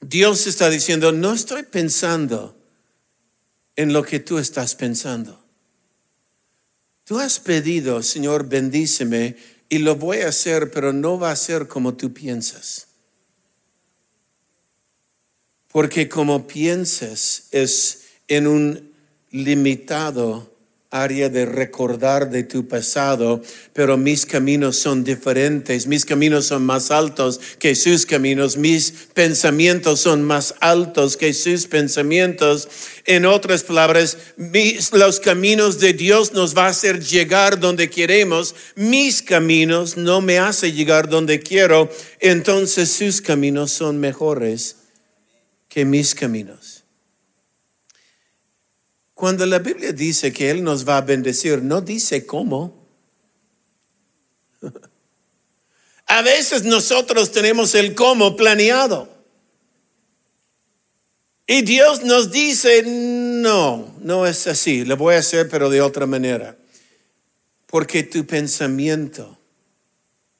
Dios 0.00 0.48
está 0.48 0.70
diciendo, 0.70 1.12
no 1.12 1.32
estoy 1.32 1.62
pensando 1.62 2.56
en 3.76 3.92
lo 3.92 4.02
que 4.02 4.18
tú 4.18 4.38
estás 4.38 4.74
pensando. 4.74 5.40
Tú 7.04 7.18
has 7.18 7.38
pedido, 7.38 8.02
Señor, 8.02 8.48
bendíceme 8.48 9.36
y 9.68 9.78
lo 9.78 9.96
voy 9.96 10.18
a 10.18 10.28
hacer, 10.28 10.70
pero 10.70 10.92
no 10.92 11.18
va 11.18 11.30
a 11.30 11.36
ser 11.36 11.68
como 11.68 11.94
tú 11.94 12.12
piensas. 12.12 12.86
Porque 15.70 16.08
como 16.08 16.46
piensas 16.46 17.44
es 17.50 18.04
en 18.28 18.46
un 18.46 18.92
limitado 19.30 20.47
área 20.90 21.28
de 21.28 21.44
recordar 21.44 22.30
de 22.30 22.44
tu 22.44 22.66
pasado, 22.66 23.42
pero 23.74 23.98
mis 23.98 24.24
caminos 24.24 24.78
son 24.78 25.04
diferentes, 25.04 25.86
mis 25.86 26.06
caminos 26.06 26.46
son 26.46 26.64
más 26.64 26.90
altos 26.90 27.38
que 27.58 27.74
sus 27.74 28.06
caminos, 28.06 28.56
mis 28.56 28.92
pensamientos 29.12 30.00
son 30.00 30.24
más 30.24 30.54
altos 30.60 31.18
que 31.18 31.34
sus 31.34 31.66
pensamientos. 31.66 32.68
En 33.04 33.26
otras 33.26 33.64
palabras, 33.64 34.16
los 34.92 35.20
caminos 35.20 35.78
de 35.78 35.92
Dios 35.92 36.32
nos 36.32 36.56
va 36.56 36.66
a 36.66 36.70
hacer 36.70 37.04
llegar 37.04 37.60
donde 37.60 37.90
queremos, 37.90 38.54
mis 38.74 39.20
caminos 39.20 39.98
no 39.98 40.22
me 40.22 40.38
hace 40.38 40.72
llegar 40.72 41.10
donde 41.10 41.40
quiero, 41.40 41.90
entonces 42.18 42.90
sus 42.90 43.20
caminos 43.20 43.72
son 43.72 44.00
mejores 44.00 44.76
que 45.68 45.84
mis 45.84 46.14
caminos. 46.14 46.67
Cuando 49.18 49.44
la 49.46 49.58
Biblia 49.58 49.92
dice 49.92 50.32
que 50.32 50.48
Él 50.48 50.62
nos 50.62 50.88
va 50.88 50.98
a 50.98 51.00
bendecir, 51.00 51.60
no 51.60 51.80
dice 51.80 52.24
cómo. 52.24 52.86
A 56.06 56.22
veces 56.22 56.62
nosotros 56.62 57.32
tenemos 57.32 57.74
el 57.74 57.96
cómo 57.96 58.36
planeado. 58.36 59.08
Y 61.48 61.62
Dios 61.62 62.04
nos 62.04 62.30
dice, 62.30 62.84
no, 62.86 63.92
no 64.02 64.24
es 64.24 64.46
así, 64.46 64.84
lo 64.84 64.96
voy 64.96 65.16
a 65.16 65.18
hacer 65.18 65.48
pero 65.48 65.68
de 65.68 65.80
otra 65.80 66.06
manera. 66.06 66.56
Porque 67.66 68.04
tu 68.04 68.24
pensamiento 68.24 69.36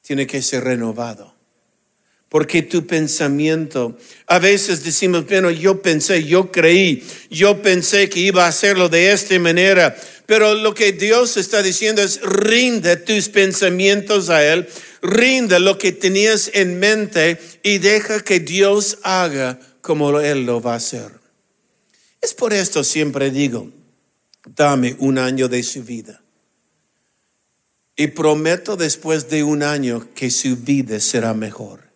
tiene 0.03 0.25
que 0.25 0.41
ser 0.41 0.63
renovado 0.63 1.28
porque 2.29 2.61
tu 2.61 2.85
pensamiento, 2.85 3.97
a 4.27 4.37
veces 4.37 4.83
decimos, 4.83 5.25
bueno, 5.27 5.49
yo 5.49 5.81
pensé, 5.81 6.23
yo 6.23 6.51
creí, 6.51 7.03
yo 7.31 7.61
pensé 7.61 8.07
que 8.07 8.19
iba 8.19 8.45
a 8.45 8.49
hacerlo 8.49 8.87
de 8.87 9.11
esta 9.11 9.37
manera, 9.39 9.95
pero 10.27 10.53
lo 10.53 10.75
que 10.75 10.91
Dios 10.91 11.37
está 11.37 11.63
diciendo 11.63 12.03
es, 12.03 12.21
rinde 12.21 12.97
tus 12.97 13.29
pensamientos 13.29 14.29
a 14.29 14.45
Él, 14.45 14.69
rinde 15.01 15.59
lo 15.59 15.79
que 15.79 15.91
tenías 15.91 16.51
en 16.53 16.79
mente 16.79 17.39
y 17.63 17.79
deja 17.79 18.23
que 18.23 18.39
Dios 18.39 18.99
haga 19.01 19.59
como 19.81 20.19
Él 20.19 20.45
lo 20.45 20.61
va 20.61 20.73
a 20.73 20.77
hacer. 20.77 21.11
Es 22.21 22.35
por 22.35 22.53
esto 22.53 22.83
siempre 22.83 23.31
digo, 23.31 23.71
dame 24.55 24.95
un 24.99 25.17
año 25.17 25.47
de 25.47 25.63
su 25.63 25.83
vida. 25.83 26.21
Y 27.95 28.07
prometo 28.07 28.77
después 28.77 29.29
de 29.29 29.43
un 29.43 29.63
año 29.63 30.07
que 30.13 30.29
su 30.29 30.57
vida 30.57 30.99
será 30.99 31.33
mejor. 31.33 31.88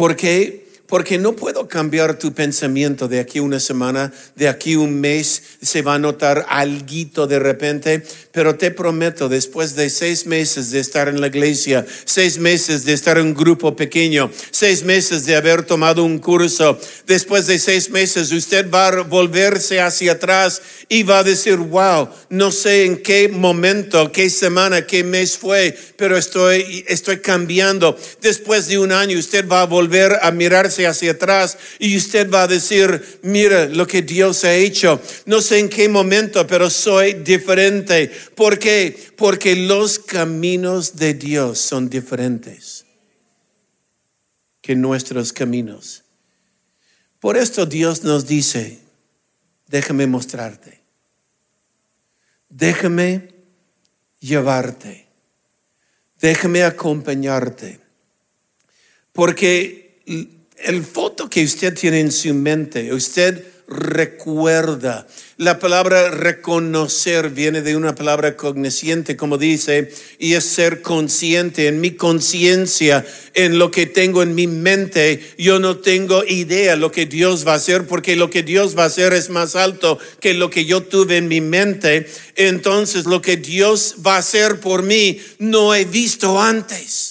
Porque 0.00 0.64
porque 0.90 1.18
no 1.18 1.34
puedo 1.34 1.68
cambiar 1.68 2.18
tu 2.18 2.34
pensamiento 2.34 3.06
de 3.06 3.20
aquí 3.20 3.38
una 3.38 3.60
semana, 3.60 4.12
de 4.34 4.48
aquí 4.48 4.74
un 4.74 5.00
mes, 5.00 5.42
se 5.62 5.82
va 5.82 5.94
a 5.94 5.98
notar 5.98 6.44
algo 6.48 6.80
de 7.28 7.38
repente, 7.38 8.02
pero 8.32 8.56
te 8.56 8.72
prometo, 8.72 9.28
después 9.28 9.76
de 9.76 9.88
seis 9.88 10.26
meses 10.26 10.72
de 10.72 10.80
estar 10.80 11.08
en 11.08 11.20
la 11.20 11.28
iglesia, 11.28 11.86
seis 12.04 12.38
meses 12.38 12.84
de 12.84 12.94
estar 12.94 13.16
en 13.18 13.26
un 13.26 13.34
grupo 13.34 13.76
pequeño, 13.76 14.30
seis 14.50 14.82
meses 14.82 15.24
de 15.26 15.36
haber 15.36 15.62
tomado 15.62 16.02
un 16.02 16.18
curso, 16.18 16.78
después 17.06 17.46
de 17.46 17.60
seis 17.60 17.90
meses 17.90 18.32
usted 18.32 18.68
va 18.68 18.88
a 18.88 19.02
volverse 19.02 19.80
hacia 19.80 20.12
atrás 20.12 20.60
y 20.88 21.04
va 21.04 21.20
a 21.20 21.24
decir, 21.24 21.56
wow, 21.56 22.08
no 22.30 22.50
sé 22.50 22.86
en 22.86 23.00
qué 23.00 23.28
momento, 23.28 24.10
qué 24.10 24.28
semana, 24.28 24.84
qué 24.84 25.04
mes 25.04 25.38
fue, 25.38 25.76
pero 25.96 26.16
estoy, 26.16 26.84
estoy 26.88 27.20
cambiando. 27.20 27.96
Después 28.20 28.66
de 28.66 28.78
un 28.78 28.90
año 28.90 29.16
usted 29.16 29.46
va 29.46 29.62
a 29.62 29.66
volver 29.66 30.18
a 30.22 30.32
mirarse 30.32 30.79
hacia 30.86 31.12
atrás 31.12 31.58
y 31.78 31.96
usted 31.96 32.30
va 32.30 32.44
a 32.44 32.48
decir, 32.48 33.20
mira 33.22 33.66
lo 33.66 33.86
que 33.86 34.02
Dios 34.02 34.44
ha 34.44 34.54
hecho. 34.54 35.00
No 35.26 35.40
sé 35.40 35.58
en 35.58 35.68
qué 35.68 35.88
momento, 35.88 36.46
pero 36.46 36.70
soy 36.70 37.14
diferente. 37.14 38.10
¿Por 38.34 38.58
qué? 38.58 39.12
Porque 39.16 39.56
los 39.56 39.98
caminos 39.98 40.96
de 40.96 41.14
Dios 41.14 41.58
son 41.58 41.88
diferentes 41.88 42.84
que 44.62 44.74
nuestros 44.74 45.32
caminos. 45.32 46.02
Por 47.20 47.36
esto 47.36 47.66
Dios 47.66 48.02
nos 48.02 48.26
dice, 48.26 48.78
déjame 49.68 50.06
mostrarte. 50.06 50.80
Déjame 52.48 53.28
llevarte. 54.20 55.06
Déjame 56.20 56.62
acompañarte. 56.64 57.80
Porque 59.12 60.02
el 60.64 60.84
foto 60.84 61.28
que 61.28 61.44
usted 61.44 61.74
tiene 61.74 62.00
en 62.00 62.12
su 62.12 62.34
mente, 62.34 62.92
usted 62.92 63.44
recuerda. 63.70 65.06
La 65.36 65.58
palabra 65.60 66.10
reconocer 66.10 67.30
viene 67.30 67.62
de 67.62 67.76
una 67.76 67.94
palabra 67.94 68.36
cognosciente, 68.36 69.16
como 69.16 69.38
dice, 69.38 69.92
y 70.18 70.34
es 70.34 70.44
ser 70.44 70.82
consciente. 70.82 71.68
En 71.68 71.80
mi 71.80 71.92
conciencia, 71.92 73.06
en 73.32 73.58
lo 73.58 73.70
que 73.70 73.86
tengo 73.86 74.22
en 74.22 74.34
mi 74.34 74.48
mente, 74.48 75.34
yo 75.38 75.60
no 75.60 75.78
tengo 75.78 76.24
idea 76.24 76.76
lo 76.76 76.90
que 76.90 77.06
Dios 77.06 77.46
va 77.46 77.52
a 77.52 77.56
hacer, 77.56 77.86
porque 77.86 78.16
lo 78.16 78.28
que 78.28 78.42
Dios 78.42 78.76
va 78.76 78.82
a 78.82 78.86
hacer 78.86 79.12
es 79.12 79.30
más 79.30 79.54
alto 79.54 79.98
que 80.20 80.34
lo 80.34 80.50
que 80.50 80.64
yo 80.64 80.82
tuve 80.82 81.16
en 81.16 81.28
mi 81.28 81.40
mente. 81.40 82.06
Entonces, 82.34 83.06
lo 83.06 83.22
que 83.22 83.36
Dios 83.36 83.96
va 84.04 84.16
a 84.16 84.18
hacer 84.18 84.58
por 84.60 84.82
mí, 84.82 85.20
no 85.38 85.74
he 85.74 85.84
visto 85.84 86.40
antes. 86.40 87.09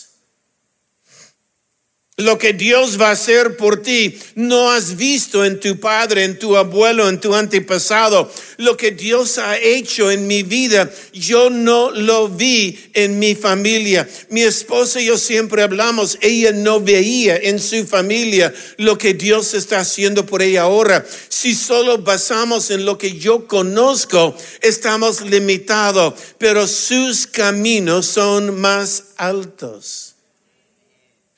Lo 2.19 2.37
que 2.37 2.51
Dios 2.51 2.99
va 2.99 3.07
a 3.07 3.13
hacer 3.13 3.55
por 3.55 3.81
ti 3.81 4.19
no 4.35 4.71
has 4.71 4.97
visto 4.97 5.45
en 5.45 5.57
tu 5.57 5.79
padre, 5.79 6.25
en 6.25 6.37
tu 6.37 6.57
abuelo, 6.57 7.07
en 7.07 7.21
tu 7.21 7.33
antepasado. 7.33 8.29
Lo 8.57 8.75
que 8.75 8.91
Dios 8.91 9.37
ha 9.37 9.57
hecho 9.57 10.11
en 10.11 10.27
mi 10.27 10.43
vida, 10.43 10.91
yo 11.13 11.49
no 11.49 11.91
lo 11.91 12.27
vi 12.27 12.77
en 12.93 13.19
mi 13.19 13.35
familia. 13.35 14.05
Mi 14.27 14.41
esposa 14.41 14.99
y 14.99 15.05
yo 15.05 15.17
siempre 15.17 15.63
hablamos, 15.63 16.17
ella 16.19 16.51
no 16.51 16.81
veía 16.81 17.37
en 17.37 17.57
su 17.57 17.87
familia 17.87 18.53
lo 18.75 18.97
que 18.97 19.13
Dios 19.13 19.53
está 19.53 19.79
haciendo 19.79 20.25
por 20.25 20.41
ella 20.41 20.63
ahora. 20.63 21.05
Si 21.29 21.55
solo 21.55 21.99
basamos 21.99 22.69
en 22.69 22.83
lo 22.83 22.97
que 22.97 23.13
yo 23.13 23.47
conozco, 23.47 24.35
estamos 24.59 25.21
limitados, 25.21 26.15
pero 26.37 26.67
sus 26.67 27.27
caminos 27.27 28.07
son 28.07 28.59
más 28.59 29.05
altos 29.15 30.08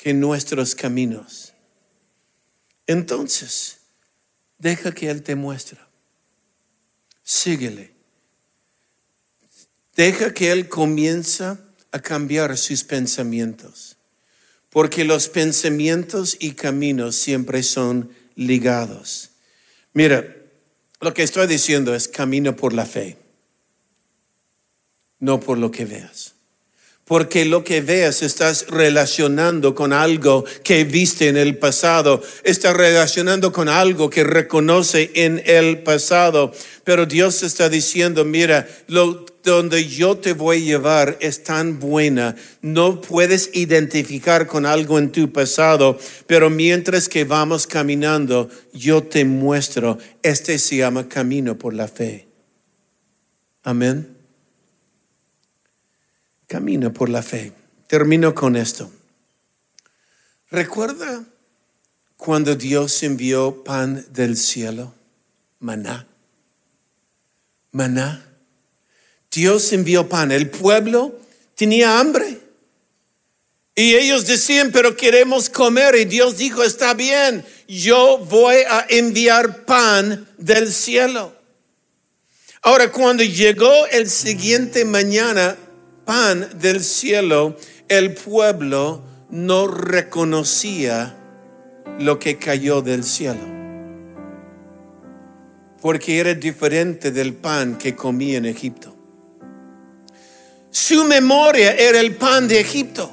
que 0.01 0.15
nuestros 0.15 0.73
caminos. 0.73 1.53
Entonces, 2.87 3.77
deja 4.57 4.91
que 4.91 5.11
Él 5.11 5.21
te 5.21 5.35
muestre. 5.35 5.79
Síguele. 7.23 7.91
Deja 9.95 10.33
que 10.33 10.51
Él 10.51 10.69
comienza 10.69 11.59
a 11.91 11.99
cambiar 11.99 12.57
sus 12.57 12.83
pensamientos. 12.83 13.95
Porque 14.71 15.03
los 15.03 15.29
pensamientos 15.29 16.35
y 16.39 16.53
caminos 16.53 17.15
siempre 17.15 17.61
son 17.61 18.11
ligados. 18.35 19.29
Mira, 19.93 20.35
lo 20.99 21.13
que 21.13 21.21
estoy 21.21 21.45
diciendo 21.45 21.93
es 21.93 22.07
camino 22.07 22.55
por 22.55 22.73
la 22.73 22.87
fe, 22.87 23.17
no 25.19 25.39
por 25.39 25.59
lo 25.59 25.69
que 25.69 25.85
veas 25.85 26.33
porque 27.11 27.43
lo 27.43 27.61
que 27.65 27.81
veas 27.81 28.21
estás 28.21 28.67
relacionando 28.69 29.75
con 29.75 29.91
algo 29.91 30.45
que 30.63 30.85
viste 30.85 31.27
en 31.27 31.35
el 31.35 31.57
pasado, 31.57 32.23
estás 32.45 32.73
relacionando 32.73 33.51
con 33.51 33.67
algo 33.67 34.09
que 34.09 34.23
reconoce 34.23 35.11
en 35.15 35.43
el 35.45 35.79
pasado, 35.79 36.53
pero 36.85 37.05
Dios 37.05 37.43
está 37.43 37.67
diciendo, 37.67 38.23
mira, 38.23 38.65
lo 38.87 39.25
donde 39.43 39.89
yo 39.89 40.15
te 40.15 40.31
voy 40.31 40.61
a 40.61 40.65
llevar 40.65 41.17
es 41.19 41.43
tan 41.43 41.81
buena, 41.81 42.37
no 42.61 43.01
puedes 43.01 43.49
identificar 43.55 44.47
con 44.47 44.65
algo 44.65 44.97
en 44.97 45.11
tu 45.11 45.33
pasado, 45.33 45.99
pero 46.27 46.49
mientras 46.49 47.09
que 47.09 47.25
vamos 47.25 47.67
caminando, 47.67 48.49
yo 48.71 49.03
te 49.03 49.25
muestro, 49.25 49.97
este 50.23 50.57
se 50.57 50.77
llama 50.77 51.09
camino 51.09 51.57
por 51.57 51.73
la 51.73 51.89
fe. 51.89 52.25
Amén. 53.63 54.20
Camina 56.51 56.91
por 56.91 57.07
la 57.07 57.23
fe. 57.23 57.53
Termino 57.87 58.35
con 58.35 58.57
esto. 58.57 58.91
¿Recuerda 60.49 61.23
cuando 62.17 62.57
Dios 62.57 63.03
envió 63.03 63.63
pan 63.63 64.05
del 64.09 64.35
cielo? 64.35 64.93
Maná. 65.59 66.05
Maná. 67.71 68.25
Dios 69.31 69.71
envió 69.71 70.09
pan. 70.09 70.33
El 70.33 70.49
pueblo 70.49 71.17
tenía 71.55 72.01
hambre. 72.01 72.37
Y 73.73 73.95
ellos 73.95 74.27
decían, 74.27 74.71
pero 74.73 74.97
queremos 74.97 75.49
comer. 75.49 75.95
Y 75.95 76.03
Dios 76.03 76.35
dijo, 76.35 76.63
está 76.63 76.93
bien, 76.93 77.45
yo 77.69 78.17
voy 78.17 78.57
a 78.69 78.85
enviar 78.89 79.63
pan 79.63 80.27
del 80.37 80.73
cielo. 80.73 81.33
Ahora, 82.61 82.91
cuando 82.91 83.23
llegó 83.23 83.87
el 83.87 84.09
siguiente 84.09 84.83
mañana, 84.83 85.57
pan 86.05 86.47
del 86.59 86.83
cielo, 86.83 87.55
el 87.87 88.13
pueblo 88.13 89.03
no 89.29 89.67
reconocía 89.67 91.15
lo 91.99 92.19
que 92.19 92.37
cayó 92.37 92.81
del 92.81 93.03
cielo. 93.03 93.39
Porque 95.81 96.19
era 96.19 96.33
diferente 96.33 97.11
del 97.11 97.33
pan 97.33 97.77
que 97.77 97.95
comía 97.95 98.37
en 98.37 98.45
Egipto. 98.45 98.95
Su 100.69 101.03
memoria 101.03 101.73
era 101.75 101.99
el 101.99 102.15
pan 102.15 102.47
de 102.47 102.59
Egipto. 102.59 103.11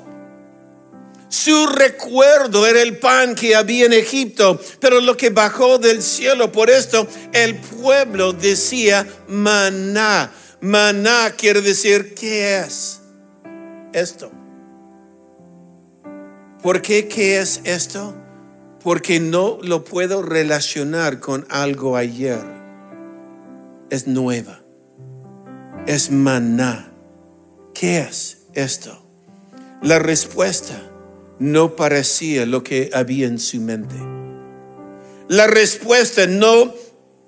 Su 1.28 1.66
recuerdo 1.66 2.66
era 2.66 2.80
el 2.80 2.98
pan 2.98 3.34
que 3.34 3.54
había 3.54 3.86
en 3.86 3.92
Egipto, 3.92 4.60
pero 4.80 5.00
lo 5.00 5.16
que 5.16 5.30
bajó 5.30 5.78
del 5.78 6.02
cielo. 6.02 6.50
Por 6.50 6.70
esto 6.70 7.06
el 7.32 7.56
pueblo 7.56 8.32
decía 8.32 9.06
maná. 9.28 10.32
Maná 10.60 11.30
quiere 11.36 11.60
decir, 11.60 12.14
¿qué 12.14 12.58
es 12.58 13.00
esto? 13.92 14.32
¿Por 16.62 16.82
qué 16.82 17.06
qué 17.06 17.38
es 17.38 17.60
esto? 17.62 18.14
Porque 18.82 19.20
no 19.20 19.58
lo 19.62 19.84
puedo 19.84 20.20
relacionar 20.22 21.20
con 21.20 21.46
algo 21.48 21.96
ayer. 21.96 22.40
Es 23.90 24.08
nueva. 24.08 24.60
Es 25.86 26.10
maná. 26.10 26.90
¿Qué 27.72 28.00
es 28.00 28.38
esto? 28.54 29.00
La 29.80 30.00
respuesta 30.00 30.82
no 31.38 31.76
parecía 31.76 32.46
lo 32.46 32.64
que 32.64 32.90
había 32.92 33.28
en 33.28 33.38
su 33.38 33.60
mente. 33.60 33.94
La 35.28 35.46
respuesta 35.46 36.26
no 36.26 36.74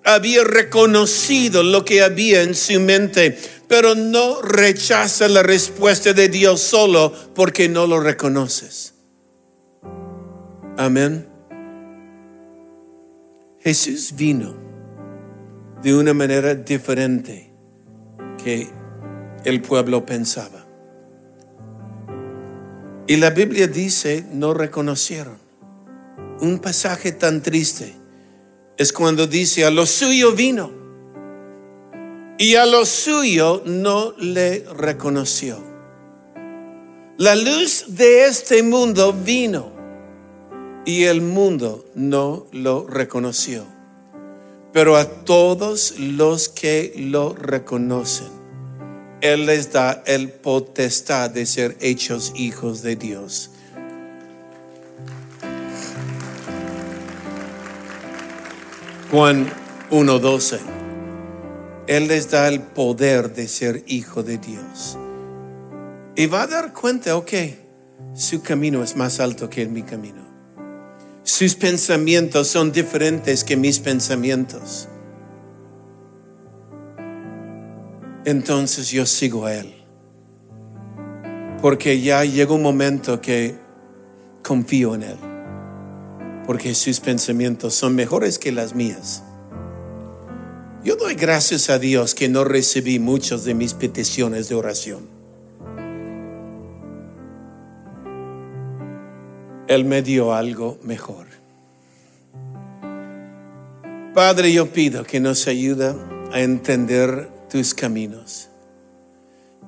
había 0.04 0.44
reconocido 0.44 1.62
lo 1.62 1.84
que 1.84 2.02
había 2.02 2.42
en 2.42 2.54
su 2.54 2.80
mente, 2.80 3.36
pero 3.68 3.94
no 3.94 4.42
rechaza 4.42 5.28
la 5.28 5.42
respuesta 5.42 6.12
de 6.12 6.28
Dios 6.28 6.60
solo 6.60 7.12
porque 7.34 7.68
no 7.68 7.86
lo 7.86 8.00
reconoces. 8.00 8.94
Amén. 10.76 11.26
Jesús 13.62 14.14
vino 14.16 14.54
de 15.82 15.94
una 15.94 16.14
manera 16.14 16.54
diferente 16.54 17.50
que 18.42 18.68
el 19.44 19.60
pueblo 19.60 20.04
pensaba. 20.06 20.66
Y 23.06 23.16
la 23.16 23.30
Biblia 23.30 23.66
dice, 23.66 24.24
no 24.32 24.54
reconocieron. 24.54 25.38
Un 26.40 26.58
pasaje 26.58 27.12
tan 27.12 27.42
triste 27.42 27.99
es 28.80 28.94
cuando 28.94 29.26
dice, 29.26 29.66
a 29.66 29.70
lo 29.70 29.84
suyo 29.84 30.32
vino 30.32 30.70
y 32.38 32.54
a 32.54 32.64
lo 32.64 32.86
suyo 32.86 33.62
no 33.66 34.14
le 34.16 34.64
reconoció. 34.74 35.58
La 37.18 37.36
luz 37.36 37.84
de 37.88 38.24
este 38.24 38.62
mundo 38.62 39.12
vino 39.12 39.70
y 40.86 41.04
el 41.04 41.20
mundo 41.20 41.84
no 41.94 42.46
lo 42.52 42.86
reconoció. 42.86 43.66
Pero 44.72 44.96
a 44.96 45.04
todos 45.04 45.98
los 45.98 46.48
que 46.48 46.94
lo 46.96 47.34
reconocen, 47.34 48.28
Él 49.20 49.44
les 49.44 49.72
da 49.72 50.02
el 50.06 50.30
potestad 50.30 51.28
de 51.28 51.44
ser 51.44 51.76
hechos 51.82 52.32
hijos 52.34 52.80
de 52.80 52.96
Dios. 52.96 53.50
Juan 59.10 59.50
1.12. 59.90 60.60
Él 61.88 62.06
les 62.06 62.30
da 62.30 62.46
el 62.46 62.60
poder 62.60 63.34
de 63.34 63.48
ser 63.48 63.82
hijo 63.88 64.22
de 64.22 64.38
Dios. 64.38 64.96
Y 66.14 66.26
va 66.26 66.42
a 66.42 66.46
dar 66.46 66.72
cuenta, 66.72 67.16
ok, 67.16 67.32
su 68.14 68.40
camino 68.40 68.84
es 68.84 68.94
más 68.94 69.18
alto 69.18 69.50
que 69.50 69.66
mi 69.66 69.82
camino. 69.82 70.22
Sus 71.24 71.56
pensamientos 71.56 72.46
son 72.46 72.70
diferentes 72.70 73.42
que 73.42 73.56
mis 73.56 73.80
pensamientos. 73.80 74.86
Entonces 78.24 78.90
yo 78.90 79.06
sigo 79.06 79.44
a 79.46 79.54
Él. 79.54 79.74
Porque 81.60 82.00
ya 82.00 82.24
llega 82.24 82.54
un 82.54 82.62
momento 82.62 83.20
que 83.20 83.56
confío 84.44 84.94
en 84.94 85.02
Él 85.02 85.29
porque 86.50 86.74
sus 86.74 86.98
pensamientos 86.98 87.76
son 87.76 87.94
mejores 87.94 88.36
que 88.36 88.50
las 88.50 88.74
mías. 88.74 89.22
Yo 90.82 90.96
doy 90.96 91.14
gracias 91.14 91.70
a 91.70 91.78
Dios 91.78 92.12
que 92.12 92.28
no 92.28 92.42
recibí 92.42 92.98
muchas 92.98 93.44
de 93.44 93.54
mis 93.54 93.72
peticiones 93.72 94.48
de 94.48 94.56
oración. 94.56 95.04
Él 99.68 99.84
me 99.84 100.02
dio 100.02 100.34
algo 100.34 100.76
mejor. 100.82 101.28
Padre, 104.12 104.52
yo 104.52 104.72
pido 104.72 105.04
que 105.04 105.20
nos 105.20 105.46
ayude 105.46 105.94
a 106.32 106.40
entender 106.40 107.28
tus 107.48 107.74
caminos. 107.74 108.48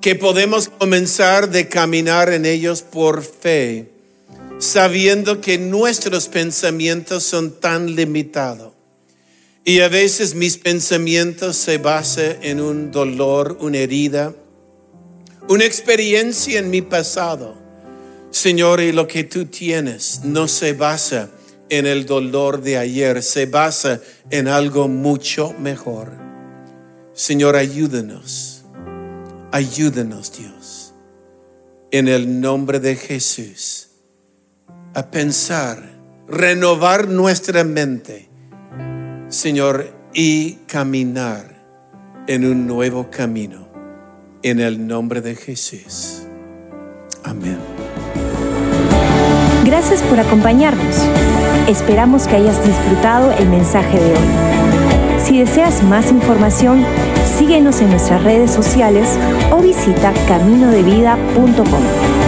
Que 0.00 0.16
podemos 0.16 0.68
comenzar 0.68 1.48
de 1.48 1.68
caminar 1.68 2.32
en 2.32 2.44
ellos 2.44 2.82
por 2.82 3.22
fe, 3.22 3.91
sabiendo 4.58 5.40
que 5.40 5.58
nuestros 5.58 6.28
pensamientos 6.28 7.24
son 7.24 7.58
tan 7.60 7.94
limitados. 7.94 8.72
Y 9.64 9.80
a 9.80 9.88
veces 9.88 10.34
mis 10.34 10.58
pensamientos 10.58 11.56
se 11.56 11.78
basan 11.78 12.36
en 12.42 12.60
un 12.60 12.90
dolor, 12.90 13.58
una 13.60 13.78
herida, 13.78 14.34
una 15.48 15.64
experiencia 15.64 16.58
en 16.58 16.70
mi 16.70 16.82
pasado. 16.82 17.54
Señor, 18.30 18.80
y 18.80 18.92
lo 18.92 19.06
que 19.06 19.24
tú 19.24 19.46
tienes 19.46 20.22
no 20.24 20.48
se 20.48 20.72
basa 20.72 21.28
en 21.68 21.86
el 21.86 22.06
dolor 22.06 22.60
de 22.60 22.76
ayer, 22.76 23.22
se 23.22 23.46
basa 23.46 24.00
en 24.30 24.48
algo 24.48 24.88
mucho 24.88 25.54
mejor. 25.58 26.12
Señor, 27.14 27.56
ayúdanos, 27.56 28.62
ayúdanos 29.52 30.32
Dios, 30.36 30.92
en 31.90 32.08
el 32.08 32.40
nombre 32.40 32.80
de 32.80 32.96
Jesús, 32.96 33.88
a 34.94 35.06
pensar, 35.06 35.78
renovar 36.28 37.08
nuestra 37.08 37.64
mente, 37.64 38.28
Señor, 39.28 39.90
y 40.12 40.54
caminar 40.66 41.52
en 42.26 42.44
un 42.44 42.66
nuevo 42.66 43.08
camino, 43.10 43.66
en 44.42 44.60
el 44.60 44.86
nombre 44.86 45.20
de 45.20 45.34
Jesús. 45.34 46.22
Amén. 47.24 47.58
Gracias 49.64 50.02
por 50.02 50.20
acompañarnos. 50.20 50.96
Esperamos 51.68 52.26
que 52.26 52.36
hayas 52.36 52.64
disfrutado 52.64 53.32
el 53.32 53.48
mensaje 53.48 53.98
de 53.98 54.12
hoy. 54.12 54.52
Si 55.24 55.38
deseas 55.38 55.82
más 55.84 56.10
información, 56.10 56.84
síguenos 57.38 57.80
en 57.80 57.90
nuestras 57.90 58.22
redes 58.24 58.50
sociales 58.50 59.08
o 59.50 59.62
visita 59.62 60.12
caminodevida.com. 60.26 62.21